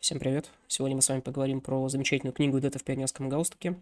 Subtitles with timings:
[0.00, 0.48] Всем привет!
[0.66, 3.78] Сегодня мы с вами поговорим про замечательную книгу «Где-то в пионерском галстуке».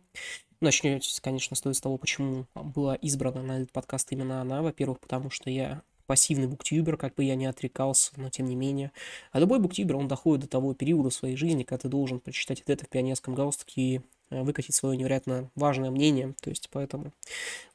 [0.60, 4.60] Начнете, конечно, стоит с того, почему была избрана на этот подкаст именно она.
[4.60, 8.90] Во-первых, потому что я пассивный буктюбер, как бы я не отрекался, но тем не менее.
[9.30, 12.84] А любой буктюбер, он доходит до того периода своей жизни, когда ты должен прочитать это
[12.84, 14.00] в пионерском галстуке и
[14.30, 16.34] э, выкатить свое невероятно важное мнение.
[16.42, 17.12] То есть поэтому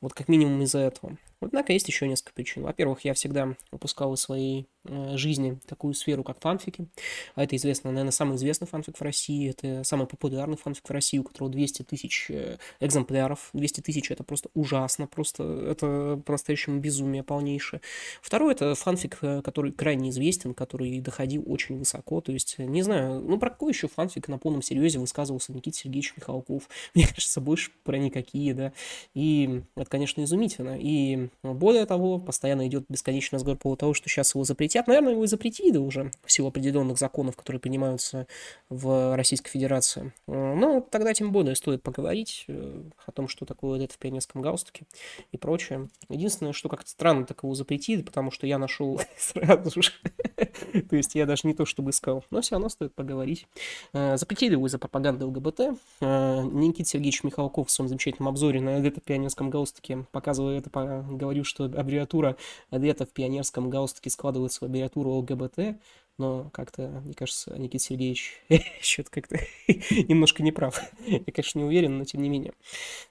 [0.01, 1.17] вот как минимум из-за этого.
[1.39, 2.63] Однако есть еще несколько причин.
[2.63, 6.87] Во-первых, я всегда выпускал из своей жизни такую сферу, как фанфики.
[7.35, 9.49] А это известно, наверное, самый известный фанфик в России.
[9.49, 13.49] Это самый популярный фанфик в России, у которого 200 тысяч э, экземпляров.
[13.53, 17.81] 200 тысяч это просто ужасно, просто это по-настоящему безумие полнейшее.
[18.21, 22.21] Второй это фанфик, э, который крайне известен, который доходил очень высоко.
[22.21, 26.13] То есть, не знаю, ну про какой еще фанфик на полном серьезе высказывался Никита Сергеевич
[26.17, 26.69] Михалков.
[26.93, 28.73] Мне кажется, больше про никакие, да.
[29.13, 30.77] И это, конечно, изумительно.
[30.79, 34.87] И более того, постоянно идет бесконечный разговор по поводу того, что сейчас его запретят.
[34.87, 38.27] Наверное, его и запретили уже в силу определенных законов, которые принимаются
[38.69, 40.13] в Российской Федерации.
[40.27, 44.85] Но тогда тем более стоит поговорить э, о том, что такое это в пионерском галстуке
[45.31, 45.89] и прочее.
[46.09, 49.91] Единственное, что как-то странно так его запретили, потому что я нашел сразу же.
[50.89, 53.47] То есть я даже не то чтобы искал, но все равно стоит поговорить.
[53.93, 55.59] Э, запретили его из-за пропаганды ЛГБТ.
[56.01, 60.69] Э, Никита Сергеевич Михалков в своем замечательном обзоре на это пионерском галстуке показывая это,
[61.09, 62.35] говорю, что аббревиатура
[62.71, 65.77] где-то в пионерском галстуке складывается в аббревиатуру ЛГБТ,
[66.17, 70.81] но как-то, мне кажется, Никит Сергеевич еще как-то немножко неправ.
[71.05, 72.53] Я, конечно, не уверен, но тем не менее.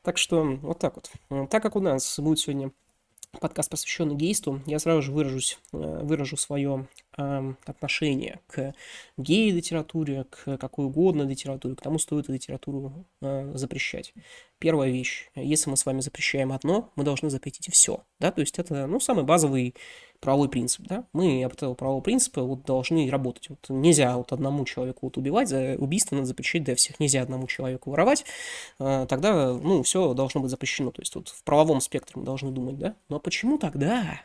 [0.03, 1.49] Так что вот так вот.
[1.49, 2.71] Так как у нас будет сегодня
[3.41, 8.75] подкаст, посвященный гейству, я сразу же выражусь, э, выражу свое отношение к
[9.19, 14.15] гей-литературе, к какой угодно литературе, к тому, стоит литературу э, запрещать.
[14.59, 15.29] Первая вещь.
[15.35, 18.03] Если мы с вами запрещаем одно, мы должны запретить все.
[18.19, 18.33] Да?
[18.33, 19.75] То есть это ну, самый базовый
[20.23, 20.87] правовой принцип.
[20.87, 21.05] Да?
[21.13, 23.51] Мы об этого правового принципа вот должны работать.
[23.51, 27.01] Вот нельзя вот одному человеку вот убивать, за убийство надо запрещать для всех.
[27.01, 28.25] Нельзя одному человеку воровать.
[28.79, 30.93] Э, тогда ну, все должно быть запрещено.
[30.93, 32.79] То есть вот в правовом спектре мы должны думать.
[32.79, 32.95] Да?
[33.09, 34.23] Но почему тогда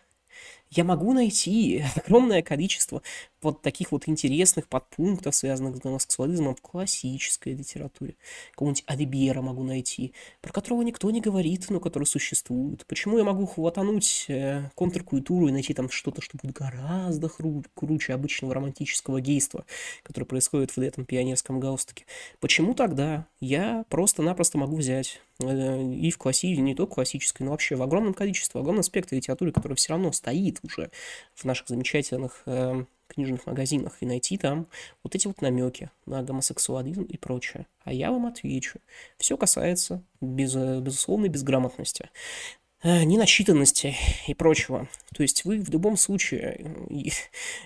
[0.69, 3.01] я могу найти огромное количество
[3.41, 8.16] вот таких вот интересных подпунктов, связанных с гомосексуализмом в классической литературе.
[8.51, 12.85] Какого-нибудь Адебера могу найти, про которого никто не говорит, но который существует.
[12.88, 18.13] Почему я могу хватануть э, контркультуру и найти там что-то, что будет гораздо хру- круче
[18.13, 19.66] обычного романтического гейства,
[20.03, 22.06] которое происходит в этом пионерском галстуке?
[22.39, 27.75] Почему тогда я просто-напросто могу взять э, и в классической, не только классической, но вообще
[27.75, 30.91] в огромном количестве, в огромном спектре литературы, которая все равно стоит уже
[31.35, 34.68] в наших замечательных э, книжных магазинах и найти там
[35.03, 37.68] вот эти вот намеки на гомосексуализм и прочее.
[37.84, 38.79] А я вам отвечу.
[39.18, 42.09] Все касается без, безусловной безграмотности.
[42.88, 43.96] Э, неначитанности
[44.28, 44.88] и прочего.
[45.14, 46.74] То есть вы в любом случае,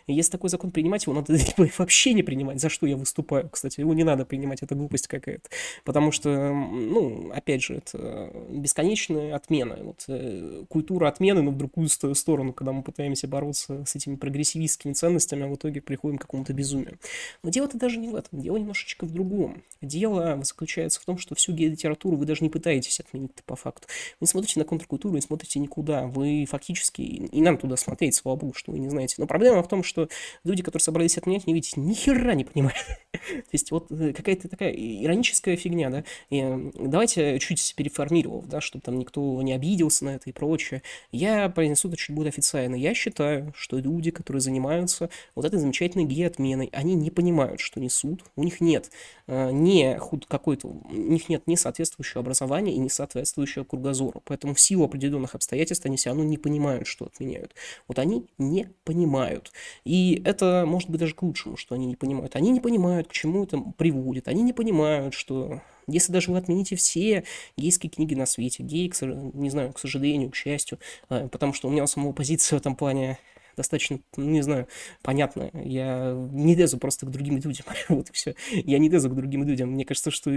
[0.07, 1.37] если такой закон принимать, его надо
[1.77, 3.47] вообще не принимать, за что я выступаю.
[3.49, 5.47] Кстати, его не надо принимать, это глупость какая-то.
[5.83, 9.77] Потому что, ну, опять же, это бесконечная отмена.
[9.83, 14.93] Вот, э, культура отмены, но в другую сторону, когда мы пытаемся бороться с этими прогрессивистскими
[14.93, 16.97] ценностями, а в итоге приходим к какому-то безумию.
[17.43, 19.61] Но дело-то даже не в этом, дело немножечко в другом.
[19.81, 23.87] Дело заключается в том, что всю геолитературу вы даже не пытаетесь отменить по факту.
[24.19, 26.07] Вы смотрите на контркультуру, культуру и смотрите никуда.
[26.07, 29.15] Вы фактически, и нам туда смотреть, слава богу, что вы не знаете.
[29.17, 30.07] Но проблема в том, что
[30.43, 32.77] люди, которые собрались отменять, не видите, ни хера не понимают.
[33.11, 36.03] То есть вот э, какая-то такая ироническая фигня, да.
[36.29, 40.81] И э, давайте чуть переформировав, да, чтобы там никто не обиделся на это и прочее.
[41.11, 42.75] Я произнесу это чуть более официально.
[42.75, 48.23] Я считаю, что люди, которые занимаются вот этой замечательной геотменой, они не понимают, что несут.
[48.35, 48.91] У них нет
[49.27, 54.21] э, не какой-то, у них нет ни соответствующего образования и не соответствующего кругозора.
[54.25, 57.55] Поэтому в силу определенных обстоятельств они все равно не понимают, что отменяют.
[57.87, 59.51] Вот они не понимают.
[59.85, 62.35] И это может быть даже к лучшему, что они не понимают.
[62.35, 64.27] Они не понимают, к чему это приводит.
[64.27, 67.23] Они не понимают, что если даже вы отмените все
[67.57, 68.91] гейские книги на свете, гей,
[69.33, 70.79] не знаю, к сожалению, к счастью,
[71.09, 73.17] а, потому что у меня у самого позиция в этом плане
[73.61, 74.67] достаточно, не знаю,
[75.01, 75.49] понятно.
[75.53, 77.65] Я не лезу просто к другим людям.
[77.89, 78.35] вот и все.
[78.51, 79.71] Я не лезу к другим людям.
[79.71, 80.31] Мне кажется, что...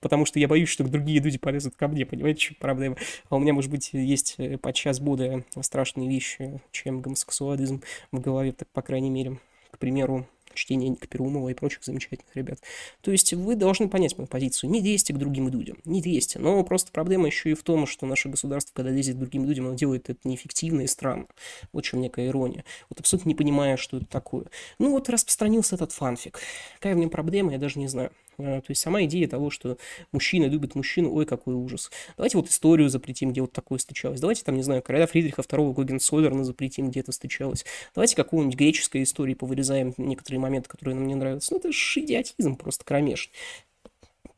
[0.00, 2.96] Потому что я боюсь, что другие люди полезут ко мне, понимаете, проблема.
[3.28, 7.82] А у меня, может быть, есть э, подчас более страшные вещи, чем гомосексуализм
[8.12, 9.38] в голове, так, по крайней мере.
[9.70, 10.26] К примеру,
[10.56, 12.60] чтения Ника Перумова и прочих замечательных ребят.
[13.00, 14.70] То есть вы должны понять мою позицию.
[14.70, 16.38] Не лезьте к другим людям, не лезьте.
[16.38, 19.66] Но просто проблема еще и в том, что наше государство, когда лезет к другим людям,
[19.66, 21.26] оно делает это неэффективно и странно.
[21.72, 22.64] Вот в чем некая ирония.
[22.88, 24.46] Вот абсолютно не понимая, что это такое.
[24.78, 26.40] Ну вот распространился этот фанфик.
[26.74, 28.10] Какая в нем проблема, я даже не знаю.
[28.36, 29.78] То есть сама идея того, что
[30.12, 31.90] мужчина любит мужчину, ой, какой ужас.
[32.16, 34.20] Давайте вот историю запретим, где вот такое встречалось.
[34.20, 37.64] Давайте там, не знаю, короля Фридриха II Гогенцоллерна запретим, где это встречалось.
[37.94, 41.52] Давайте какую-нибудь греческой истории повырезаем некоторые моменты, которые нам не нравятся.
[41.52, 43.32] Ну, это же идиотизм просто кромешный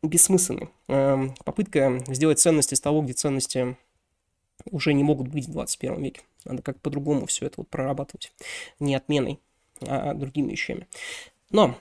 [0.03, 0.69] бессмысленны.
[0.89, 3.77] Эм, попытка сделать ценности из того, где ценности
[4.71, 6.23] уже не могут быть в 21 веке.
[6.44, 8.33] Надо как по-другому все это вот прорабатывать.
[8.81, 9.41] Не отменой,
[9.81, 10.87] а другими вещами.
[11.50, 11.77] Но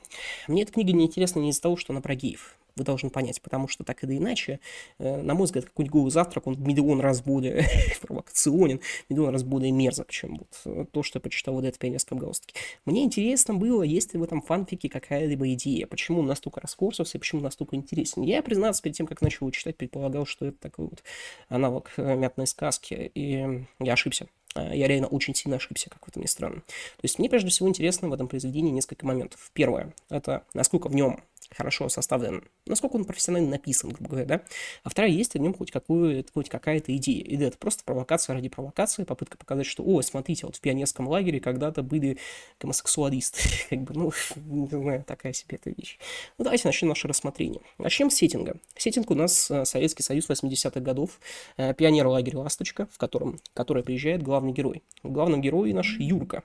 [0.48, 3.42] мне эта книга не интересна не из-за того, что она про геев вы должны понять,
[3.42, 4.60] потому что так или иначе,
[5.00, 7.66] э, на мой взгляд, какой-нибудь голый завтрак, он миллион раз более
[8.02, 8.80] провокационен,
[9.10, 12.20] миллион раз более мерзок, чем вот э, то, что я почитал вот это в пионерском
[12.20, 12.54] галстуке.
[12.86, 17.20] Мне интересно было, есть ли в этом фанфике какая-либо идея, почему он настолько раскурсился и
[17.20, 18.22] почему настолько интересен.
[18.22, 21.04] Я, признаться, перед тем, как начал его читать, предполагал, что это такой вот
[21.50, 24.28] аналог э, мятной сказки, и я ошибся
[24.74, 26.62] я реально очень сильно ошибся, как это ни странно.
[26.62, 29.52] То есть мне прежде всего интересно в этом произведении несколько моментов.
[29.54, 31.22] Первое, это насколько в нем
[31.56, 34.42] хорошо составлен, насколько он профессионально написан, грубо говоря, да,
[34.84, 37.24] а вторая, есть в нем хоть, какую, хоть какая-то идея.
[37.24, 41.40] И это просто провокация ради провокации, попытка показать, что, о, смотрите, вот в пионерском лагере
[41.40, 42.18] когда-то были
[42.60, 43.40] гомосексуалисты.
[43.70, 45.98] как бы, ну, не знаю, такая себе эта вещь.
[46.38, 47.62] Ну, давайте начнем наше рассмотрение.
[47.78, 48.58] Начнем с сеттинга.
[48.76, 51.20] Сеттинг у нас э, Советский Союз 80-х годов,
[51.58, 54.84] э, пионер-лагерь «Ласточка», в котором, в который приезжает главный герой.
[55.04, 56.44] Главным героем наш Юрка.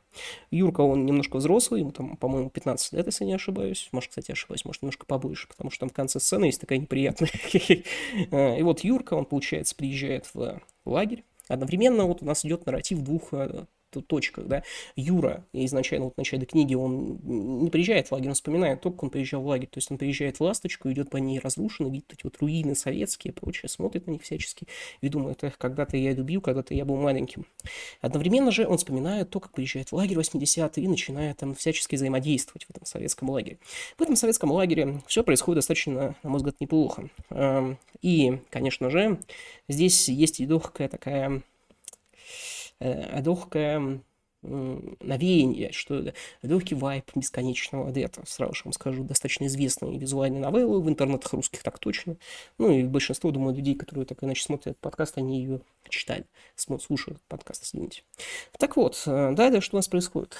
[0.51, 3.89] Юрка, он немножко взрослый, ему там, по-моему, 15 лет, если не ошибаюсь.
[3.93, 7.31] Может, кстати, ошибаюсь, может, немножко побольше, потому что там в конце сцены есть такая неприятная.
[8.31, 11.25] Э, и вот Юрка, он, получается, приезжает в лагерь.
[11.49, 13.67] Одновременно вот у нас идет нарратив двух э,
[14.00, 14.62] точках, да.
[14.97, 17.19] Юра изначально, вот в начале книги, он
[17.62, 19.99] не приезжает в лагерь, он вспоминает только, как он приезжал в лагерь, то есть он
[19.99, 24.06] приезжает в Ласточку, идет по ней разрушенный, видит эти вот руины советские и прочее, смотрит
[24.06, 24.67] на них всячески
[25.00, 27.47] и думает, эх, когда-то я любил, когда-то я был маленьким.
[28.00, 32.65] Одновременно же он вспоминает то, как приезжает в лагерь 80-е и начинает там всячески взаимодействовать
[32.65, 33.59] в этом советском лагере.
[33.97, 37.11] В этом советском лагере все происходит достаточно, на мой взгляд, неплохо.
[37.31, 39.19] Эм, и, конечно же,
[39.69, 41.43] здесь есть и легкая такая
[42.81, 44.03] легкое
[44.43, 48.23] навеяние, что легкий вайп бесконечного лета.
[48.27, 52.17] Сразу же вам скажу, достаточно известные визуальные новеллы в интернетах русских так точно.
[52.59, 56.25] Ну и большинство, думаю, людей, которые так иначе смотрят подкаст, они ее читали,
[56.57, 58.03] слушают подкаст, извините.
[58.59, 60.37] Так вот, э, далее что у нас происходит?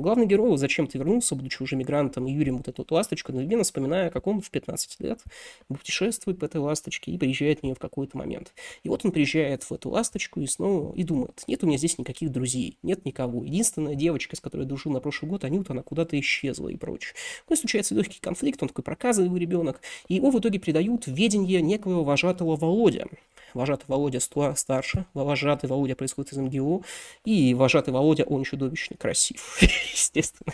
[0.00, 4.26] Главный герой зачем-то вернулся, будучи уже мигрантом, и вот эту вот ласточку, одновременно вспоминая, как
[4.26, 5.22] он в 15 лет
[5.68, 8.52] путешествует по этой ласточке и приезжает в нее в какой-то момент.
[8.82, 11.96] И вот он приезжает в эту ласточку и снова и думает, нет у меня здесь
[11.98, 13.44] никаких друзей, нет никого.
[13.44, 17.14] Единственная девочка, с которой я дружил на прошлый год, Анюта, она куда-то исчезла и прочее.
[17.48, 21.12] Ну и случается легкий конфликт, он такой проказывый ребенок, и его в итоге передают в
[21.12, 23.06] ведение некого вожатого Володя,
[23.54, 26.84] вожатый Володя старше, вожатый Володя происходит из МГУ,
[27.24, 29.58] и вожатый Володя, он чудовищно красив,
[29.92, 30.52] естественно,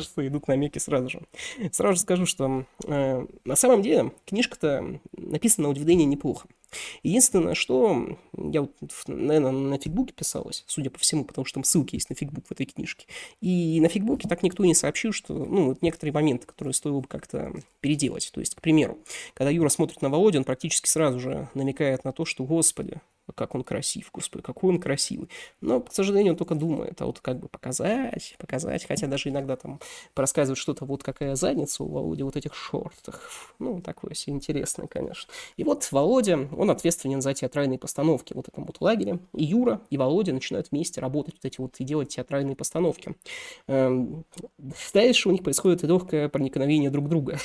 [0.00, 1.22] что идут намеки сразу же.
[1.72, 6.48] Сразу же скажу, что э, на самом деле книжка-то написана на удивление неплохо.
[7.02, 8.72] Единственное, что я вот,
[9.08, 12.52] наверное, на фигбуке писалось, судя по всему, потому что там ссылки есть на фигбук в
[12.52, 13.06] этой книжке.
[13.40, 17.08] И на фигбуке так никто не сообщил, что, ну, вот некоторые моменты, которые стоило бы
[17.08, 18.30] как-то переделать.
[18.32, 18.98] То есть, к примеру,
[19.34, 23.00] когда Юра смотрит на Володю, он практически сразу же намекает на то, что, господи,
[23.32, 25.28] как он красив, господи, какой он красивый.
[25.60, 29.56] Но, к сожалению, он только думает, а вот как бы показать, показать, хотя даже иногда
[29.56, 29.80] там
[30.14, 33.54] рассказывают что-то, вот какая задница у Володи вот этих шортах.
[33.58, 35.30] Ну, такое все интересное, конечно.
[35.56, 39.18] И вот Володя, он ответственен за театральные постановки вот в этом вот лагере.
[39.34, 43.14] И Юра, и Володя начинают вместе работать вот эти вот и делать театральные постановки.
[43.66, 44.24] Эм,
[44.94, 47.38] дальше у них происходит легкое проникновение друг друга.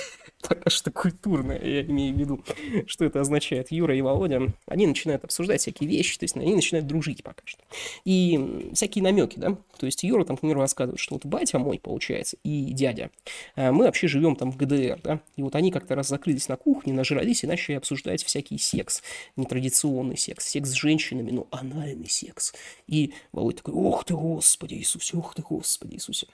[0.47, 2.43] Пока что культурное, я имею в виду,
[2.87, 3.71] что это означает.
[3.71, 7.63] Юра и Володя, они начинают обсуждать всякие вещи, то есть они начинают дружить пока что.
[8.03, 11.79] И всякие намеки, да, то есть Юра там, к примеру, рассказывает, что вот батя мой,
[11.79, 13.09] получается, и дядя,
[13.55, 16.57] э, мы вообще живем там в ГДР, да, и вот они как-то раз закрылись на
[16.57, 19.01] кухне, нажрались и начали обсуждать всякий секс,
[19.35, 22.53] нетрадиционный секс, секс с женщинами, но анальный секс.
[22.87, 26.27] И Володя такой, ох ты, Господи Иисусе, ох ты, Господи Иисусе.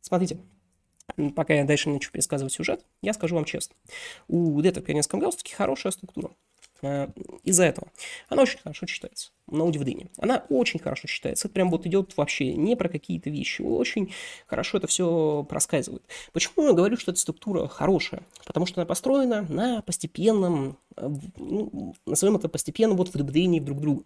[0.00, 0.38] Смотрите,
[1.34, 3.74] пока я дальше начну пересказывать сюжет, я скажу вам честно.
[4.28, 6.30] У Дета в пионерском галстуке хорошая структура.
[6.82, 7.08] Э,
[7.44, 7.88] из-за этого
[8.28, 10.08] она очень хорошо читается, на удивление.
[10.18, 11.48] Она очень хорошо читается.
[11.48, 13.62] Это прям вот идет вообще не про какие-то вещи.
[13.62, 14.12] Очень
[14.46, 16.02] хорошо это все проскальзывает.
[16.32, 18.22] Почему я говорю, что эта структура хорошая?
[18.46, 20.78] Потому что она построена на постепенном
[21.36, 24.04] ну, назовем это постепенно вот влюблении друг друга.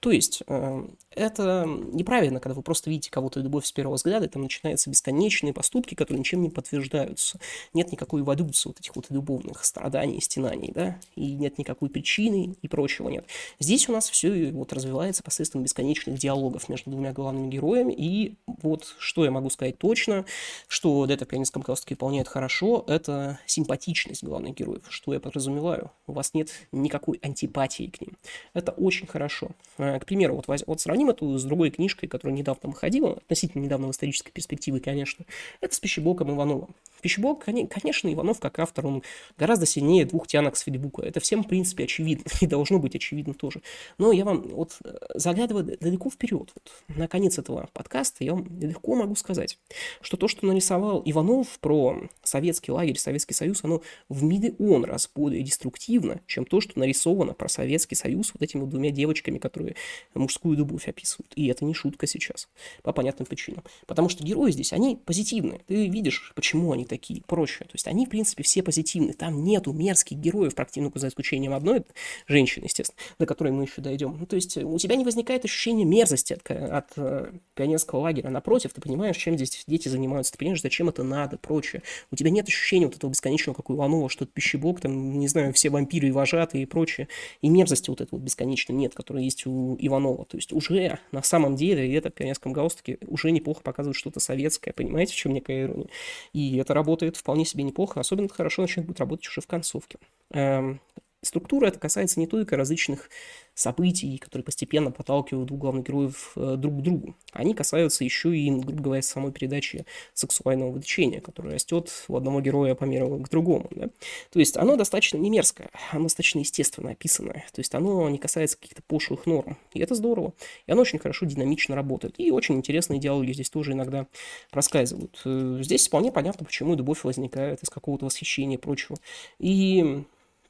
[0.00, 4.28] То есть, э, это неправильно, когда вы просто видите кого-то любовь с первого взгляда, и
[4.28, 7.38] там начинаются бесконечные поступки, которые ничем не подтверждаются.
[7.74, 12.68] Нет никакой эволюции вот этих вот любовных страданий, стенаний, да, и нет никакой причины и
[12.68, 13.26] прочего нет.
[13.58, 17.92] Здесь у нас все вот развивается посредством бесконечных диалогов между двумя главными героями.
[17.96, 20.24] И вот что я могу сказать точно,
[20.68, 24.84] что это в пианистском галстуке выполняет хорошо, это симпатичность главных героев.
[24.88, 25.90] Что я подразумеваю?
[26.06, 28.16] У вас нет никакой антипатии к ним.
[28.54, 29.50] Это очень хорошо.
[29.78, 33.88] Э, к примеру, вот, вот сравним эту с другой книжкой, которая недавно выходила, относительно недавно
[33.88, 35.24] в исторической перспективе, конечно.
[35.60, 36.74] Это с Пищебоком Ивановым.
[37.00, 39.02] Пищебок, конечно, Иванов как автор, он
[39.38, 41.02] гораздо сильнее двух тянок с Федебука.
[41.02, 42.24] Это всем, в принципе, очевидно.
[42.40, 43.62] И должно быть очевидно тоже.
[43.98, 44.78] Но я вам, вот,
[45.14, 49.58] заглядывая далеко вперед, вот, на конец этого подкаста, я вам легко могу сказать,
[50.00, 55.42] что то, что нарисовал Иванов про советский лагерь, Советский Союз, оно в миллион раз более
[55.42, 59.76] деструктивно, чем то, что нарисовано про Советский Союз вот этими двумя девочками, которые
[60.14, 61.32] мужскую любовь описывают.
[61.36, 62.48] И это не шутка сейчас,
[62.82, 63.62] по понятным причинам.
[63.86, 65.60] Потому что герои здесь, они позитивные.
[65.66, 67.64] Ты видишь, почему они такие, проще.
[67.64, 69.14] То есть они, в принципе, все позитивные.
[69.14, 71.84] Там нету мерзких героев, практически, ну, за исключением одной
[72.26, 74.16] женщины, естественно, до которой мы еще дойдем.
[74.18, 78.30] Ну, то есть у тебя не возникает ощущения мерзости от, от э, пионерского лагеря.
[78.30, 81.82] Напротив, ты понимаешь, чем здесь дети занимаются, ты понимаешь, зачем это надо, прочее.
[82.10, 85.28] У тебя нет ощущения вот этого бесконечного, как у Иванова, что это пищебок, там, не
[85.28, 87.08] знаю, все вампиры и вожатые и прочее.
[87.40, 90.24] И мерзости вот этого бесконечно нет, которая есть у Иванова.
[90.24, 94.72] То есть уже на самом деле это в пионерском галстуке уже неплохо показывает что-то советское,
[94.72, 95.88] понимаете, в чем некая ирония.
[96.32, 99.98] И это работает вполне себе неплохо, особенно хорошо начнет будет работать уже в концовке.
[100.30, 100.80] Эм,
[101.26, 103.10] структура это касается не только различных
[103.56, 107.16] событий, которые постепенно подталкивают двух главных героев э, друг к другу.
[107.32, 112.74] Они касаются еще и, грубо говоря, самой передачи сексуального влечения, которое растет у одного героя
[112.74, 113.68] по меру к другому.
[113.70, 113.88] Да?
[114.30, 117.46] То есть оно достаточно не мерзкое, оно достаточно естественно описанное.
[117.52, 119.56] То есть оно не касается каких-то пошлых норм.
[119.72, 120.34] И это здорово.
[120.66, 122.14] И оно очень хорошо динамично работает.
[122.18, 124.06] И очень интересные диалоги здесь тоже иногда
[124.50, 125.18] проскальзывают.
[125.24, 128.98] Э, здесь вполне понятно, почему любовь возникает из какого-то восхищения и прочего.
[129.38, 130.04] И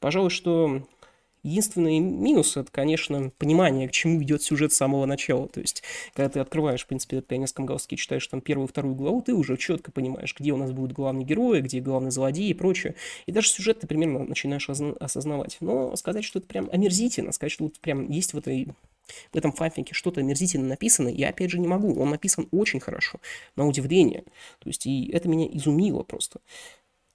[0.07, 0.83] Пожалуй, что
[1.43, 5.49] Единственный минус– это, конечно, понимание, к чему идет сюжет с самого начала.
[5.49, 5.83] То есть,
[6.13, 9.91] когда ты открываешь, в принципе, пионерском галстуке, читаешь там первую вторую главу, ты уже четко
[9.91, 12.95] понимаешь, где у нас будут главные герои, где главный злодей и прочее.
[13.25, 15.57] И даже сюжет ты примерно начинаешь осознавать.
[15.59, 18.69] Но сказать, что это прям омерзительно, сказать, что вот прям есть в этой
[19.31, 21.99] в этом фанфике что-то омерзительно написано, я опять же не могу.
[21.99, 23.19] Он написан очень хорошо,
[23.57, 24.23] на удивление.
[24.59, 26.39] То есть, и это меня изумило просто.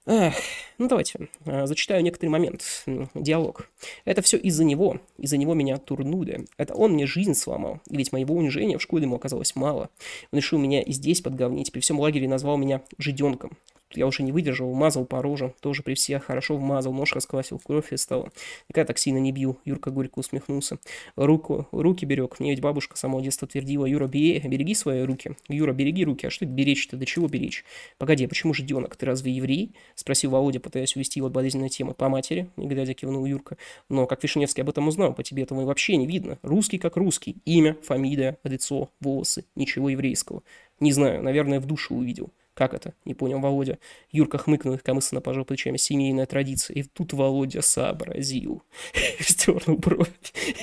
[0.05, 0.33] Эх,
[0.79, 2.83] ну давайте, э, зачитаю некоторый момент,
[3.13, 3.69] диалог.
[4.03, 6.45] Это все из-за него, из-за него меня турнули.
[6.57, 9.89] Это он мне жизнь сломал, и ведь моего унижения в школе ему оказалось мало.
[10.31, 13.57] Он решил меня и здесь подговнить, при всем лагере назвал меня жиденком
[13.95, 17.93] я уже не выдержал, мазал по роже, тоже при всех хорошо вмазал, нож расквасил, кровь
[17.93, 18.31] и стало.
[18.69, 20.79] Никогда так сильно не бил, Юрка горько усмехнулся.
[21.15, 25.31] Руку, руки берег, мне ведь бабушка самого детства твердила, Юра, береги, береги свои руки.
[25.47, 27.65] Юра, береги руки, а что это беречь-то, до чего беречь?
[27.97, 29.75] Погоди, а почему же Денок, ты разве еврей?
[29.95, 31.93] Спросил Володя, пытаясь увести его от болезненной темы.
[31.93, 33.57] По матери, не глядя кивнул Юрка.
[33.89, 36.39] Но как Вишневский об этом узнал, по тебе этого и вообще не видно.
[36.41, 40.43] Русский как русский, имя, фамилия, лицо, волосы, ничего еврейского.
[40.79, 42.31] Не знаю, наверное, в душу увидел.
[42.53, 42.93] Как это?
[43.05, 43.79] Не понял Володя.
[44.11, 45.77] Юрка хмыкнул, легкомысленно пожал плечами.
[45.77, 46.75] Семейная традиция.
[46.75, 48.63] И тут Володя сообразил.
[49.19, 50.09] Стернул бровь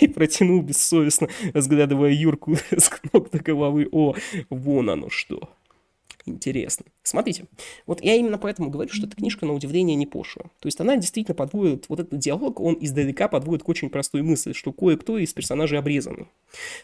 [0.01, 3.89] и протянул бессовестно, разглядывая Юрку с ног до головы.
[3.91, 4.15] О,
[4.51, 5.51] вон оно что
[6.27, 6.87] интересно.
[7.03, 7.47] Смотрите,
[7.87, 10.51] вот я именно поэтому говорю, что эта книжка, на удивление, не пошлая.
[10.61, 14.53] То есть она действительно подводит, вот этот диалог, он издалека подводит к очень простой мысли,
[14.53, 16.29] что кое-кто из персонажей обрезан.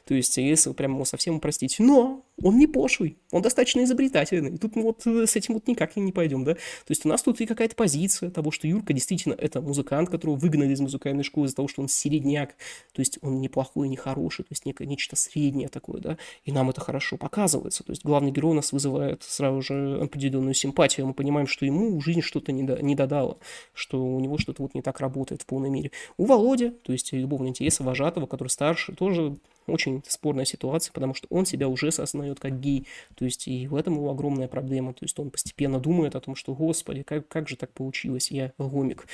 [0.07, 1.77] То есть, если вы прямо его совсем упростить.
[1.79, 4.55] Но он не пошлый, он достаточно изобретательный.
[4.55, 6.55] И тут мы вот э, с этим вот никак не пойдем, да.
[6.55, 10.37] То есть у нас тут и какая-то позиция того, что Юрка действительно это музыкант, которого
[10.37, 12.55] выгнали из музыкальной школы из-за того, что он середняк,
[12.93, 16.19] то есть он неплохой, не хороший, то есть некое, нечто среднее такое, да.
[16.45, 17.85] И нам это хорошо показывается.
[17.85, 21.07] То есть главный герой у нас вызывает сразу же определенную симпатию.
[21.07, 23.37] Мы понимаем, что ему жизнь что-то не, до, не додала,
[23.75, 25.91] что у него что-то вот не так работает в полной мере.
[26.17, 31.27] У Володи, то есть любовные интересы вожатого, который старше, тоже очень спорная ситуация, потому что
[31.31, 35.05] он себя уже осознает как гей, то есть и в этом его огромная проблема, то
[35.05, 39.07] есть он постепенно думает о том, что, господи, как, как же так получилось, я гомик.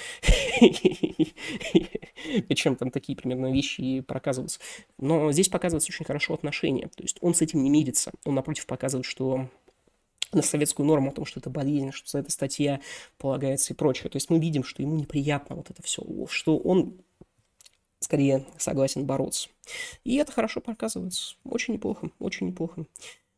[2.49, 4.61] Причем там такие примерно вещи проказываются.
[4.99, 8.67] Но здесь показывается очень хорошо отношение, то есть он с этим не мирится, он напротив
[8.67, 9.49] показывает, что
[10.33, 12.81] на советскую норму о том, что это болезнь, что за это статья
[13.19, 14.11] полагается и прочее.
[14.11, 16.95] То есть мы видим, что ему неприятно вот это все, что он
[18.01, 19.49] скорее согласен бороться.
[20.05, 21.37] И это хорошо показывается.
[21.45, 22.87] Очень неплохо, очень неплохо.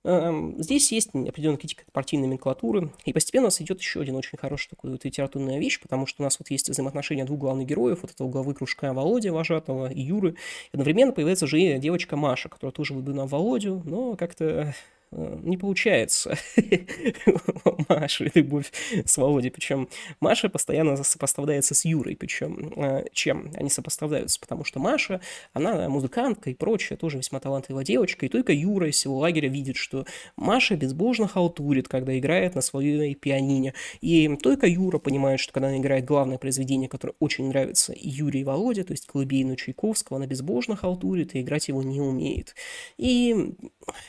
[0.06, 4.36] Эм, здесь есть определенная критика партийной номенклатуры, и постепенно у нас идет еще один очень
[4.36, 8.00] хороший такой вот литературная вещь, потому что у нас вот есть взаимоотношения двух главных героев,
[8.02, 10.36] вот этого главы кружка Володя Вожатого и Юры, и
[10.74, 14.74] одновременно появляется же девочка Маша, которая тоже влюблена в Володю, но как-то
[15.14, 16.37] не получается
[17.88, 18.73] Маши любовь
[19.04, 19.50] с Володей.
[19.50, 19.88] Причем
[20.21, 22.16] Маша постоянно сопоставляется с Юрой.
[22.16, 24.40] Причем э, чем они сопоставляются?
[24.40, 25.21] Потому что Маша,
[25.52, 28.26] она музыкантка и прочее, тоже весьма талантливая девочка.
[28.26, 30.06] И только Юра из всего лагеря видит, что
[30.37, 33.75] Маша безбожно халтурит, когда играет на своей пианине.
[34.00, 38.44] И только Юра понимает, что когда она играет главное произведение, которое очень нравится Юрию и
[38.44, 42.54] Володе, то есть колыбельную Чайковского, она безбожно халтурит и играть его не умеет.
[42.97, 43.54] И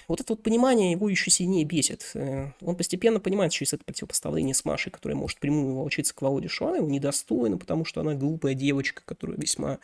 [0.08, 2.12] вот это вот понимание его еще сильнее бесит.
[2.14, 6.48] Э, он постепенно понимает через это противопоставление с Машей, которая может прямую волочиться к Володе,
[6.76, 9.80] его недостойна, потому что она глупая девочка, которая весьма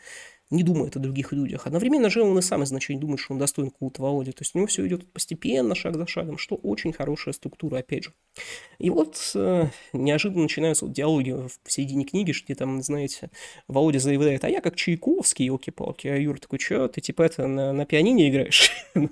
[0.51, 1.65] не думает о других людях.
[1.65, 4.31] Одновременно же он и сам изначально думает, что он достоин какого-то Володи.
[4.31, 8.03] То есть у него все идет постепенно, шаг за шагом, что очень хорошая структура, опять
[8.03, 8.13] же.
[8.77, 13.31] И вот э, неожиданно начинаются вот диалоги в середине книги, где там, знаете,
[13.67, 17.71] Володя заявляет, а я как Чайковский, елки-палки, а Юра такой, что ты типа это на,
[17.71, 18.71] на пианине играешь?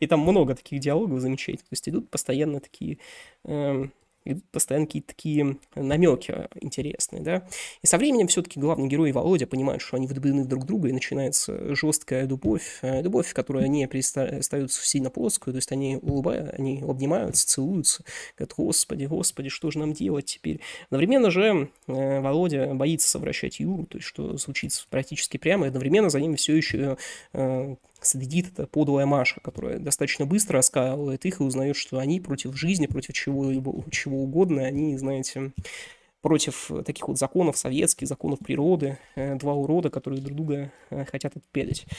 [0.00, 1.68] И там много таких диалогов замечательных.
[1.68, 2.98] То есть идут постоянно такие
[3.44, 3.92] эм,
[4.32, 7.46] идут постоянно какие-то такие намеки интересные, да.
[7.82, 10.92] И со временем все-таки главный герой Володя понимают, что они влюблены друг в друга, и
[10.92, 16.82] начинается жесткая любовь, э, любовь, которую они остаются сильно плоскую, то есть они улыбаются, они
[16.82, 18.04] обнимаются, целуются,
[18.36, 20.60] говорят, господи, господи, что же нам делать теперь?
[20.86, 26.10] Одновременно же э, Володя боится совращать Юру, то есть что случится практически прямо, и одновременно
[26.10, 26.96] за ними все еще
[27.32, 32.56] э, следит эта подлая Маша, которая достаточно быстро раскаивает их и узнает, что они против
[32.56, 35.52] жизни, против чего-либо, чего угодно, они, знаете,
[36.20, 41.36] против таких вот законов советских, законов природы, э, два урода, которые друг друга э, хотят
[41.36, 41.86] отпелить.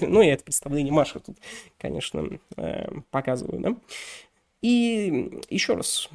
[0.00, 1.36] Ну, и это представление Маши тут,
[1.78, 3.76] конечно, э, показываю, да.
[4.60, 6.08] И еще раз,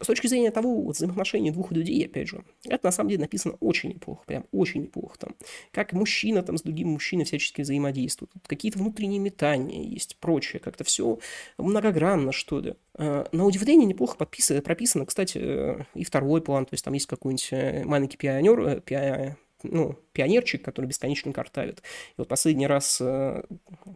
[0.00, 3.56] с точки зрения того вот, взаимоотношений двух людей, опять же, это на самом деле написано
[3.60, 5.16] очень неплохо, прям очень неплохо.
[5.18, 5.34] Там,
[5.70, 11.18] как мужчина там с другим мужчиной всячески взаимодействуют, какие-то внутренние метания есть, прочее, как-то все
[11.56, 12.74] многогранно, что ли.
[12.96, 17.06] А, на удивление неплохо подписано, прописано, кстати, э, и второй план, то есть там есть
[17.06, 21.82] какой-нибудь э, маленький пионер, э, пи, ну, пионерчик, который бесконечно картавит.
[22.10, 23.42] И вот последний раз, э,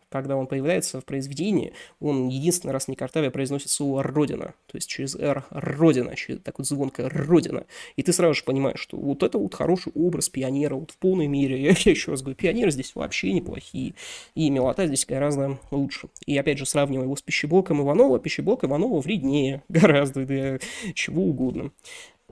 [0.09, 4.89] когда он появляется в произведении, он единственный раз не картавя произносит слово «родина», то есть
[4.89, 7.67] через «р» «родина», через такой звонкое «родина».
[7.97, 11.27] И ты сразу же понимаешь, что вот это вот хороший образ пионера, вот в полной
[11.27, 11.63] мере.
[11.69, 13.95] Я, я еще раз говорю, пионеры здесь вообще неплохие,
[14.35, 16.09] и милота здесь гораздо лучше.
[16.27, 20.59] И опять же, сравнивая его с пищеблоком Иванова, пищеблок Иванова вреднее гораздо, да,
[20.95, 21.73] чего угодно.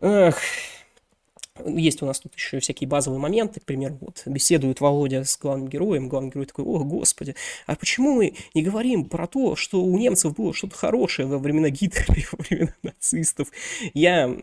[0.01, 0.39] Эх,
[1.65, 5.69] есть у нас тут еще всякие базовые моменты, к примеру, вот беседует Володя с главным
[5.69, 7.35] героем, главный герой такой, о, господи,
[7.67, 11.71] а почему мы не говорим про то, что у немцев было что-то хорошее во времена
[11.71, 13.49] Гитлера и во времена нацистов?
[13.95, 14.35] Я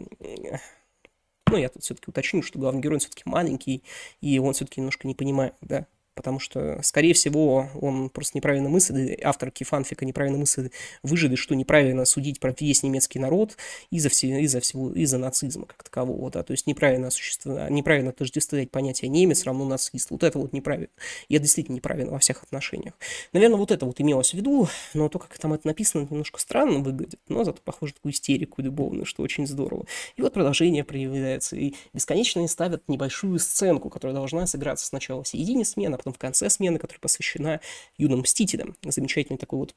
[1.54, 3.84] ну, я тут все-таки уточню, что главный герой все-таки маленький,
[4.22, 9.20] и он все-таки немножко не понимает, да, потому что, скорее всего, он просто неправильно мыслит,
[9.24, 10.72] автор Кифанфика неправильно мыслит,
[11.02, 13.58] выжили, что неправильно судить про весь немецкий народ
[13.90, 18.72] из-за всего, из-за всего, из-за нацизма как такового, да, то есть неправильно осуществлять, неправильно отождествлять
[18.72, 20.90] понятие немец равно нацист, вот это вот неправильно,
[21.30, 22.94] это действительно неправильно во всех отношениях.
[23.32, 26.80] Наверное, вот это вот имелось в виду, но то, как там это написано, немножко странно
[26.80, 29.86] выглядит, но зато похоже такую истерику любовную, что очень здорово.
[30.16, 35.66] И вот продолжение проявляется, и бесконечно ставят небольшую сценку, которая должна сыграться сначала в середине
[35.66, 37.62] смены, потом в конце смены, которая посвящена
[37.98, 38.76] юным мстителям.
[38.84, 39.76] Замечательный такой вот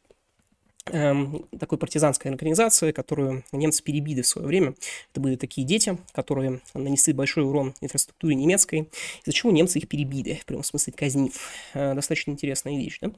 [0.90, 4.74] эм, такой партизанской организации, которую немцы перебили в свое время.
[5.12, 8.88] Это были такие дети, которые нанесли большой урон инфраструктуре немецкой,
[9.22, 11.38] из-за чего немцы их перебили, в прямом смысле казнив.
[11.74, 13.12] Э, достаточно интересная вещь, да?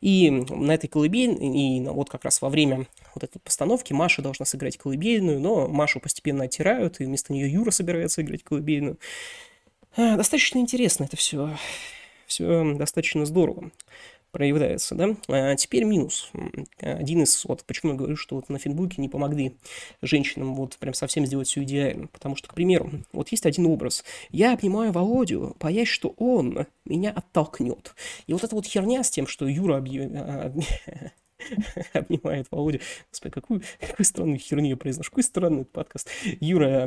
[0.00, 4.46] И на этой колыбельной, и вот как раз во время вот этой постановки Маша должна
[4.46, 8.98] сыграть колыбельную, но Машу постепенно оттирают, и вместо нее Юра собирается играть колыбельную.
[9.96, 11.56] Э, достаточно интересно это все
[12.26, 13.70] все достаточно здорово
[14.34, 15.16] проявляется, да.
[15.28, 16.30] А теперь минус.
[16.80, 19.56] Один из, вот почему я говорю, что вот на Финбуке не помогли
[20.02, 22.08] женщинам вот прям совсем сделать все идеально.
[22.08, 24.04] Потому что, к примеру, вот есть один образ.
[24.30, 27.94] Я обнимаю Володю, боясь, что он меня оттолкнет.
[28.26, 29.88] И вот эта вот херня с тем, что Юра объ...
[31.92, 32.80] Обнимает Володя.
[33.10, 36.08] Господи, какую, какую странную херню я произношу, какой странный подкаст.
[36.40, 36.84] Юра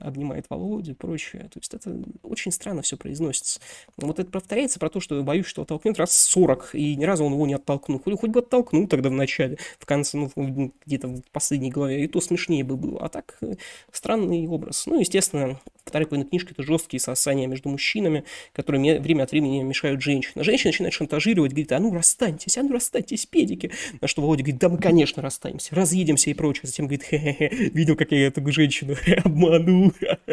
[0.00, 1.48] обнимает Володю и прочее.
[1.52, 3.60] То есть это очень странно все произносится.
[3.96, 7.32] Вот это повторяется про то, что боюсь, что оттолкнет раз 40, и ни разу он
[7.32, 8.00] его не оттолкнул.
[8.00, 12.08] Хоть, хоть бы оттолкнул тогда в начале, в конце, ну, где-то в последней главе, и
[12.08, 13.04] то смешнее бы было.
[13.04, 13.54] А так, э,
[13.92, 14.86] странный образ.
[14.86, 20.02] Ну, естественно, вторая половина книжки– это жесткие сосания между мужчинами, которые время от времени мешают
[20.02, 20.42] женщине.
[20.42, 23.70] Женщина начинает шантажировать, говорит, а ну расстаньтесь, а ну расстаньтесь, педики.
[24.00, 26.62] На что Володя говорит, да мы, конечно, расстанемся, разъедемся и прочее.
[26.64, 29.92] Затем говорит, хе-хе, видел, как я эту женщину обманул.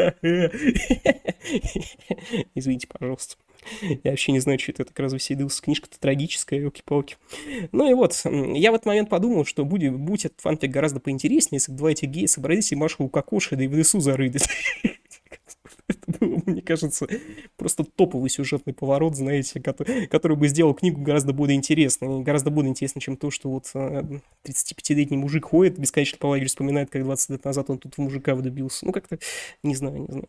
[2.56, 3.36] Извините, пожалуйста.
[4.04, 5.62] Я вообще не знаю, что это так развеселился.
[5.62, 7.18] Книжка-то трагическая, елки-палки.
[7.72, 11.58] Ну и вот, я в этот момент подумал, что будь, будь этот фанфик гораздо поинтереснее,
[11.58, 14.39] если бы два этих гея собрались и Машу укокошили и в лесу зарыли.
[16.65, 17.08] Кажется,
[17.58, 22.21] просто топовый сюжетный поворот, знаете, который, который бы сделал книгу гораздо более интересной.
[22.21, 26.89] Гораздо более интересной, чем то, что вот 35-летний э, мужик ходит, бесконечно по лагерю вспоминает,
[26.89, 28.86] как 20 лет назад он тут в мужика влюбился.
[28.86, 29.19] Ну, как-то,
[29.63, 30.28] не знаю, не знаю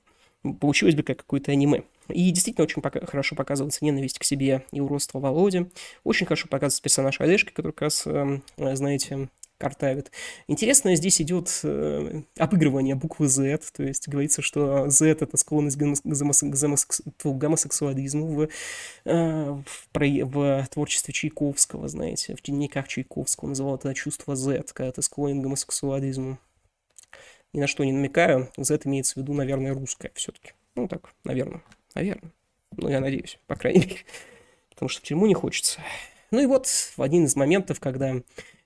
[0.60, 1.84] получилось бы как какое-то аниме.
[2.08, 5.70] И действительно очень пока хорошо показывается ненависть к себе и уродство Володи.
[6.04, 9.28] Очень хорошо показывается персонаж Олежка, который как раз, э, знаете,
[9.64, 10.12] картавит.
[10.46, 17.24] Интересно, здесь идет э, обыгрывание буквы Z, то есть говорится, что Z это склонность к
[17.24, 18.48] гомосексуализму в,
[19.06, 19.56] э,
[19.94, 25.40] в, в творчестве Чайковского, знаете, в дневниках Чайковского называл это чувство Z, когда ты склонен
[25.40, 26.36] к гомосексуализму
[27.54, 28.50] ни на что не намекаю.
[28.58, 30.52] Z имеется в виду, наверное, русское все-таки.
[30.74, 31.62] Ну, так, наверное.
[31.94, 32.32] Наверное.
[32.76, 34.00] Ну, я надеюсь, по крайней мере.
[34.68, 35.80] Потому что в тюрьму не хочется.
[36.32, 38.16] Ну и вот в один из моментов, когда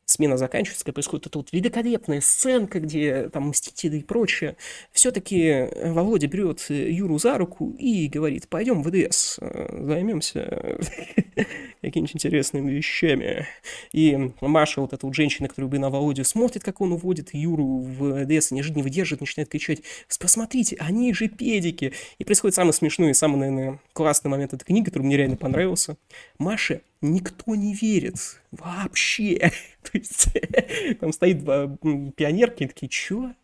[0.08, 4.56] смена заканчивается, происходит эта вот великолепная сценка, где там мстители и прочее,
[4.90, 10.78] все-таки э, Володя берет э, Юру за руку и говорит, пойдем в ДС, э, займемся
[11.82, 13.46] какими-нибудь интересными вещами.
[13.92, 17.80] И Маша, вот эта вот женщина, которая бы на Володю смотрит, как он уводит Юру
[17.80, 19.82] в ДС, неожиданно не выдержит, начинает кричать,
[20.18, 21.92] посмотрите, они же педики.
[22.16, 25.96] И происходит самый смешной и самый, наверное, классный момент этой книги, который мне реально понравился.
[26.38, 28.16] Маша никто не верит
[28.50, 29.50] вообще.
[29.82, 30.28] То есть
[31.00, 31.66] там стоит два
[32.16, 33.34] пионерки и такие, чё?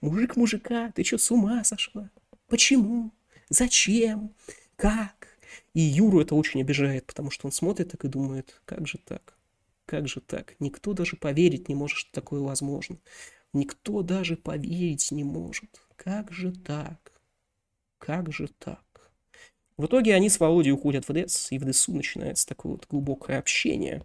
[0.00, 2.10] Мужик мужика, ты чё, с ума сошла?
[2.48, 3.10] Почему?
[3.48, 4.34] Зачем?
[4.76, 5.28] Как?
[5.72, 9.34] И Юру это очень обижает, потому что он смотрит так и думает, как же так?
[9.86, 10.54] Как же так?
[10.60, 12.98] Никто даже поверить не может, что такое возможно.
[13.52, 15.80] Никто даже поверить не может.
[15.96, 17.12] Как же так?
[17.98, 18.82] Как же так?
[19.76, 23.38] В итоге они с Володей уходят в ДЭС, и в ДСУ начинается такое вот глубокое
[23.38, 24.02] общение.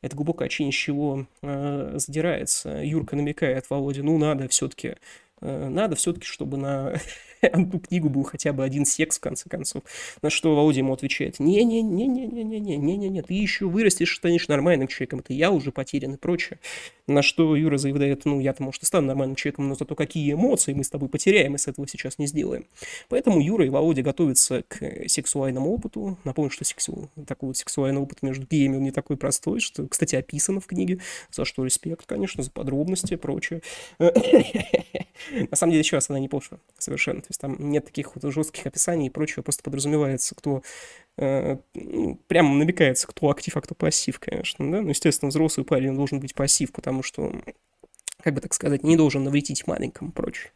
[0.00, 2.82] Это глубокое общение, с чего э, задирается.
[2.82, 4.96] Юрка намекает Володе, ну надо все-таки
[5.42, 6.94] Э, надо все-таки, чтобы на
[7.70, 9.82] ту книгу был хотя бы один секс, в конце концов.
[10.22, 15.72] На что Володя ему отвечает, не-не-не-не-не-не-не-не-не, ты еще вырастешь, станешь нормальным человеком, это я уже
[15.72, 16.60] потерян и прочее.
[17.08, 20.72] На что Юра заявляет, ну, я-то, может, и стану нормальным человеком, но зато какие эмоции
[20.72, 22.66] мы с тобой потеряем, и с этого сейчас не сделаем.
[23.08, 26.16] Поэтому Юра и Володя готовятся к сексуальному опыту.
[26.24, 27.10] Напомню, что сексу...
[27.26, 31.00] такой вот сексуальный опыт между геями не такой простой, что, кстати, описано в книге,
[31.32, 33.62] за что респект, конечно, за подробности и прочее.
[33.98, 37.22] На самом деле, еще раз, она не пошла совершенно.
[37.32, 40.62] Есть там нет таких вот жестких описаний и прочего, просто подразумевается, кто
[41.16, 44.82] э, ну, прямо намекается, кто актив, а кто пассив, конечно, да.
[44.82, 47.32] Ну, естественно, взрослый парень должен быть пассив, потому что
[48.22, 50.52] как бы так сказать, не должен навредить маленькому и прочее.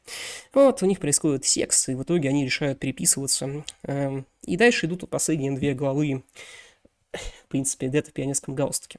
[0.52, 3.64] Вот, у них происходит секс, и в итоге они решают переписываться.
[3.82, 6.22] Эм, и дальше идут последние две главы
[7.44, 8.98] в принципе, где-то в пионерском галстуке.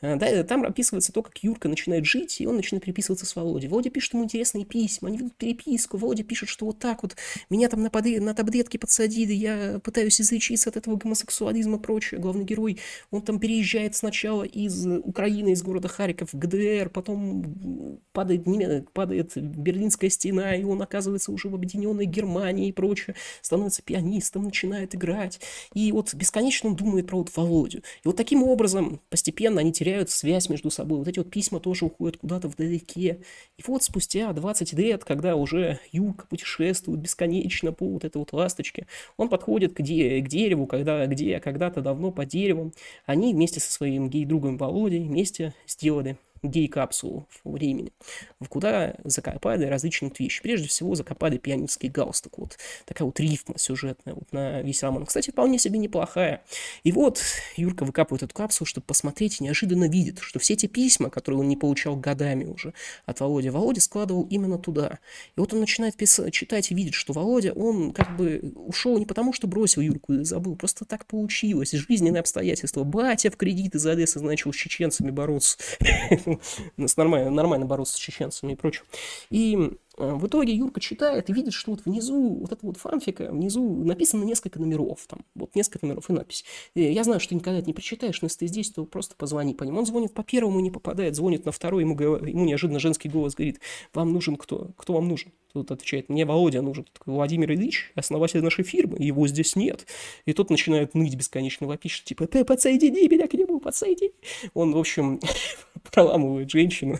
[0.00, 3.68] Э, да, там описывается то, как Юрка начинает жить, и он начинает переписываться с Володей.
[3.68, 5.96] Володя пишет ему интересные письма, они ведут переписку.
[5.96, 7.16] Володя пишет, что вот так вот
[7.50, 8.06] меня там на, под...
[8.06, 12.20] на таблетки подсадили, я пытаюсь излечиться от этого гомосексуализма и прочее.
[12.20, 12.78] Главный герой,
[13.10, 19.36] он там переезжает сначала из Украины, из города Харьков в ГДР, потом падает, не, падает
[19.36, 25.40] Берлинская стена, и он оказывается уже в объединенной Германии и прочее, становится пианистом, начинает играть.
[25.74, 27.78] И вот бесконечно он думает про вот Володю.
[27.78, 30.98] И вот таким образом постепенно они теряют связь между собой.
[30.98, 33.20] Вот эти вот письма тоже уходят куда-то вдалеке.
[33.56, 38.86] И вот спустя 20 лет, когда уже Юг путешествует бесконечно по вот этой вот ласточке,
[39.16, 42.72] он подходит к, де- к дереву, когда, где когда-то давно по дереву,
[43.06, 47.92] они вместе со своим гей-другом Володей вместе сделали гей-капсулу времени,
[48.40, 50.42] в куда закопали различные вещи.
[50.42, 52.38] Прежде всего закопали пианистский галстук.
[52.38, 55.06] Вот такая вот рифма сюжетная вот на весь роман.
[55.06, 56.42] Кстати, вполне себе неплохая.
[56.82, 57.22] И вот
[57.56, 61.48] Юрка выкапывает эту капсулу, чтобы посмотреть, и неожиданно видит, что все эти письма, которые он
[61.48, 62.74] не получал годами уже
[63.06, 64.98] от Володи, Володя складывал именно туда.
[65.36, 69.06] И вот он начинает писать, читать и видит, что Володя, он как бы ушел не
[69.06, 71.70] потому, что бросил Юрку и забыл, просто так получилось.
[71.72, 72.82] Жизненные обстоятельства.
[72.84, 75.58] Батя в кредит из Одессы начал с чеченцами бороться.
[76.96, 78.84] нормально, нормально бороться с чеченцами и прочим.
[79.30, 83.30] И Э, в итоге Юрка читает и видит, что вот внизу, вот это вот фанфика,
[83.30, 86.44] внизу написано несколько номеров, там, вот несколько номеров и надпись.
[86.74, 89.54] Я знаю, что ты никогда это не прочитаешь, но если ты здесь, то просто позвони
[89.54, 89.78] по ним.
[89.78, 93.60] Он звонит по первому, не попадает, звонит на второй, ему, ему неожиданно женский голос говорит,
[93.92, 94.70] вам нужен кто?
[94.76, 95.32] Кто вам нужен?
[95.52, 96.86] Тут отвечает, мне Володя нужен.
[96.92, 99.86] Такой, Владимир Ильич, основатель нашей фирмы, его здесь нет.
[100.24, 104.12] И тот начинает ныть бесконечно, вопить, типа, ты подсоедини меня к нему, подсоедини.
[104.54, 105.20] Он, в общем,
[105.90, 106.98] проламывает женщину.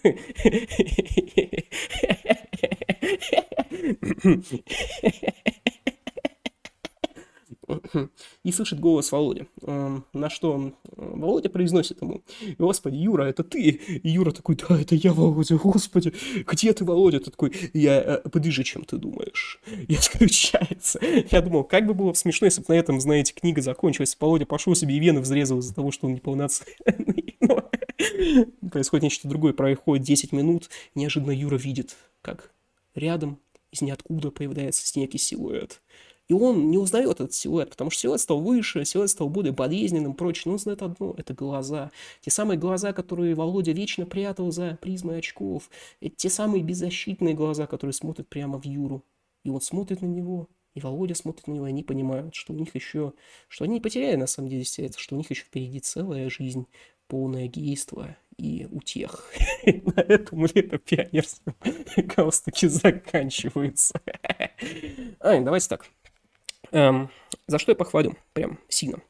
[8.45, 12.23] И слышит голос Володи, эм, на что Володя произносит ему,
[12.59, 16.13] «Господи, Юра, это ты?» И Юра такой, «Да, это я, Володя, господи,
[16.47, 19.61] где ты, Володя?» Ты такой, «Я э, ближе, чем ты думаешь».
[19.89, 21.01] И отключается.
[21.31, 24.17] Я думал, как бы было смешно, если бы на этом, знаете, книга закончилась.
[24.19, 27.22] Володя пошел себе и вены взрезал из-за того, что он неполноценный.
[28.71, 29.53] Происходит нечто другое.
[29.53, 32.53] Проходит 10 минут, неожиданно Юра видит, как
[32.95, 33.39] рядом
[33.71, 35.81] из ниоткуда появляется некий силуэт.
[36.29, 40.15] И он не узнает этот силуэт, потому что силуэт стал выше, силуэт стал более болезненным,
[40.15, 40.45] прочее.
[40.47, 41.91] Но он знает одно– это глаза.
[42.21, 45.69] Те самые глаза, которые Володя вечно прятал за призмой очков.
[46.01, 49.05] Это те самые беззащитные глаза, которые смотрят прямо в Юру.
[49.45, 52.57] И он смотрит на него, и Володя смотрит на него, и они понимают, что у
[52.57, 53.13] них еще,
[53.49, 56.31] что они не потеряли на самом деле все это, что у них еще впереди целая
[56.31, 56.67] жизнь,
[57.13, 59.31] полное гейство и утех.
[59.67, 61.55] На этом лето пионерском
[62.17, 64.01] галстуке заканчивается.
[65.21, 65.85] Ай, давайте так.
[66.71, 67.11] Эм,
[67.47, 68.17] за что я похвалю?
[68.33, 69.03] Прям сильно.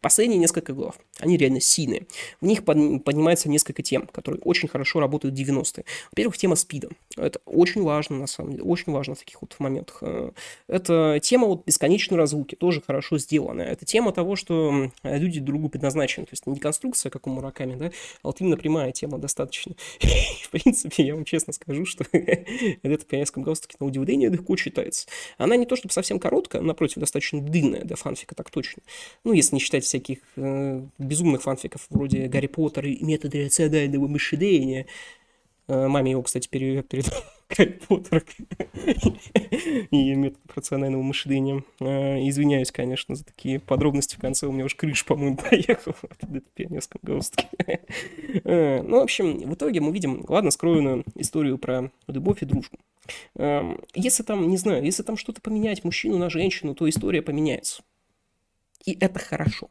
[0.00, 2.06] Последние несколько глав, они реально сильные.
[2.40, 5.84] В них под, поднимается несколько тем, которые очень хорошо работают в 90-е.
[6.12, 6.88] Во-первых, тема спида.
[7.16, 9.98] Это очень важно, на самом деле, очень важно в таких вот моментах.
[10.02, 10.30] Э,
[10.68, 13.66] это тема вот бесконечной разлуки, тоже хорошо сделанная.
[13.66, 16.26] Это тема того, что люди другу предназначены.
[16.26, 17.86] То есть не конструкция, как у Мураками, да,
[18.22, 19.74] а вот именно прямая тема достаточно.
[20.00, 25.08] в принципе, я вам честно скажу, что это пионерском галстуке на удивление легко читается.
[25.38, 28.82] Она не то чтобы совсем короткая, напротив, достаточно длинная для фанфика, так точно.
[29.24, 34.86] Ну, если не считать всяких э, безумных фанфиков вроде Гарри Поттер и методы рационального мышления.
[35.66, 37.10] Э, маме его, кстати, перевел перед
[37.56, 38.24] Гарри Поттер
[39.90, 41.64] и метод рационального мышления.
[41.80, 44.46] Э, извиняюсь, конечно, за такие подробности в конце.
[44.46, 47.48] У меня уж крыш, по-моему, поехал от пионерском галстуке.
[48.44, 52.78] э, ну, в общем, в итоге мы видим, ладно, скроенную историю про любовь и дружбу.
[53.36, 57.82] Э, если там, не знаю, если там что-то поменять мужчину на женщину, то история поменяется.
[58.84, 59.70] И это хорошо.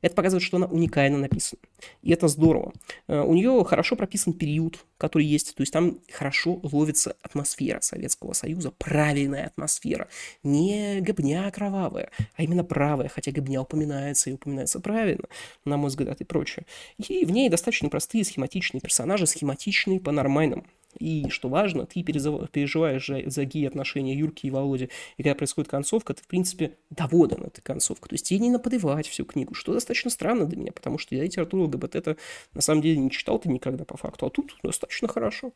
[0.00, 1.60] Это показывает, что она уникально написана.
[2.02, 2.72] И это здорово.
[3.06, 5.54] Э, у нее хорошо прописан период, который есть.
[5.54, 8.72] То есть там хорошо ловится атмосфера Советского Союза.
[8.72, 10.08] Правильная атмосфера.
[10.42, 13.08] Не гобня кровавая, а именно правая.
[13.08, 15.28] Хотя гобня упоминается и упоминается правильно,
[15.64, 16.66] на мой взгляд, и прочее.
[16.98, 20.64] И в ней достаточно простые схематичные персонажи, схематичные по-нормальному.
[20.98, 26.22] И, что важно, ты переживаешь за, гей-отношения Юрки и Володи, и когда происходит концовка, ты,
[26.22, 28.10] в принципе, доволен этой концовкой.
[28.10, 31.24] То есть тебе не наподевать всю книгу, что достаточно странно для меня, потому что я
[31.24, 32.16] литературу ЛГБТ это
[32.52, 35.52] на самом деле не читал ты никогда по факту, а тут достаточно хорошо.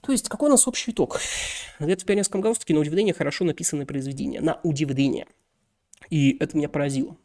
[0.00, 1.20] То есть, какой у нас общий итог?
[1.78, 4.40] Это в пионерском галстуке на удивление хорошо написанное произведение.
[4.40, 5.26] На удивление.
[6.10, 7.16] И это меня поразило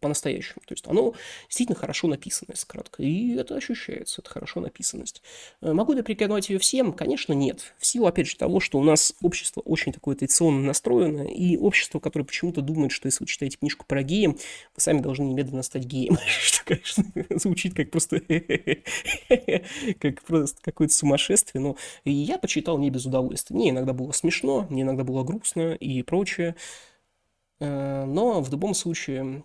[0.00, 0.62] по-настоящему.
[0.66, 1.14] То есть оно
[1.46, 3.02] действительно хорошо написано, если кратко.
[3.02, 5.22] И это ощущается, это хорошо написанность.
[5.62, 6.92] Э, могу ли прикладывать ее всем?
[6.92, 7.74] Конечно, нет.
[7.78, 11.98] В силу, опять же, того, что у нас общество очень такое традиционно настроено, и общество,
[11.98, 15.84] которое почему-то думает, что если вы читаете книжку про геем, вы сами должны немедленно стать
[15.84, 16.18] геем.
[16.40, 18.20] Что, конечно, звучит как просто
[20.00, 21.62] как просто какое-то сумасшествие.
[21.62, 23.56] Но я почитал не без удовольствия.
[23.56, 26.54] Мне иногда было смешно, мне иногда было грустно и прочее.
[27.60, 29.44] Э, но в любом случае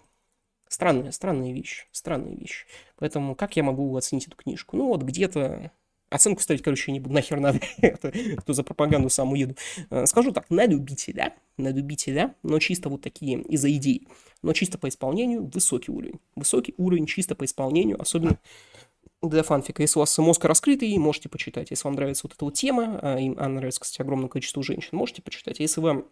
[0.68, 2.66] странная, странная вещь, странная вещь.
[2.98, 4.78] Поэтому как я могу оценить эту книжку?
[4.78, 5.72] Ну вот где-то
[6.12, 9.56] Оценку ставить, короче, не буду, нахер надо, это, кто за пропаганду сам уеду.
[9.90, 14.10] Э, скажу так, на любителя, на любителя, но чисто вот такие из-за идей,
[14.42, 16.20] но чисто по исполнению высокий уровень.
[16.36, 18.38] Высокий уровень чисто по исполнению, особенно
[19.22, 19.82] для фанфика.
[19.82, 21.70] Если у вас мозг раскрытый, можете почитать.
[21.70, 24.90] Если вам нравится вот эта вот тема, а им она нравится, кстати, огромному количеству женщин,
[24.94, 25.60] можете почитать.
[25.60, 26.06] Если вам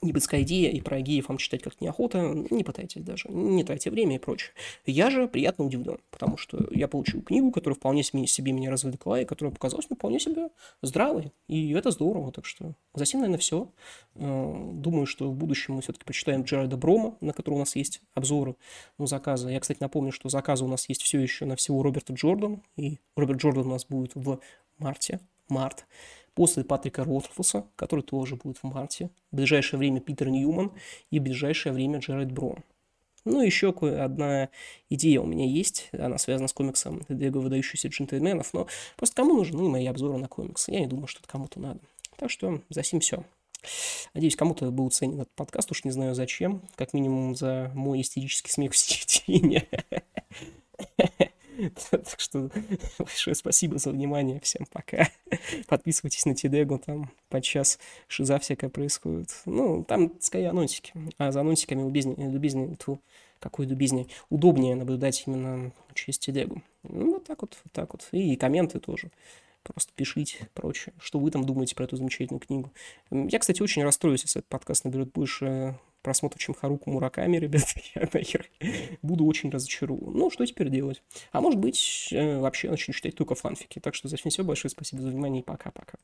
[0.00, 3.90] не близкая идея, и про геев вам читать как-то неохота, не пытайтесь даже, не тратьте
[3.90, 4.50] время и прочее.
[4.86, 9.24] Я же приятно удивлен, потому что я получил книгу, которая вполне себе меня развлекла, и
[9.24, 10.48] которая показалась мне вполне себе
[10.80, 13.70] здравой, и это здорово, так что за сим, наверное, все.
[14.16, 18.02] Э, думаю, что в будущем мы все-таки почитаем Джеральда Брома, на который у нас есть
[18.14, 18.56] обзоры
[18.98, 19.48] ну, заказа.
[19.48, 22.41] Я, кстати, напомню, что заказы у нас есть все еще на всего Роберта Джордана,
[22.76, 24.40] и Роберт Джордан у нас будет в
[24.78, 25.86] марте, март
[26.34, 30.72] после Патрика Ротфуса, который тоже будет в марте, в ближайшее время Питер Ньюман
[31.10, 32.56] и в ближайшее время Джеред Бро.
[33.24, 34.48] Ну, еще одна
[34.90, 39.68] идея у меня есть, она связана с комиксом Лего выдающихся джентльменов, но просто кому нужны
[39.68, 40.72] мои обзоры на комиксы?
[40.72, 41.80] Я не думаю, что это кому-то надо.
[42.16, 43.24] Так что за сим все.
[44.12, 48.50] Надеюсь, кому-то был ценен этот подкаст, уж не знаю зачем, как минимум за мой истерический
[48.50, 49.68] смех в середине.
[51.90, 52.50] Так что
[52.98, 54.40] большое спасибо за внимание.
[54.40, 55.08] Всем пока.
[55.68, 59.30] Подписывайтесь на Тидегу, там подчас шиза всякая происходит.
[59.46, 60.92] Ну, там скорее анонсики.
[61.18, 63.00] А за анонсиками любезнее, любезнее, тьфу,
[63.38, 66.62] какой любезнее, удобнее наблюдать именно через Тидегу.
[66.82, 68.08] Ну, вот так вот, вот так вот.
[68.12, 69.10] И комменты тоже.
[69.62, 70.92] Просто пишите, прочее.
[71.00, 72.72] Что вы там думаете про эту замечательную книгу.
[73.10, 78.08] Я, кстати, очень расстроюсь, если этот подкаст наберет больше просмотров, чем Харуку Мураками, ребят, я
[78.12, 78.46] нахер
[79.02, 80.14] буду очень разочарован.
[80.14, 81.02] Ну, что теперь делать?
[81.32, 83.78] А может быть, э, вообще начну читать только фанфики.
[83.78, 85.98] Так что за все большое спасибо за внимание и пока-пока.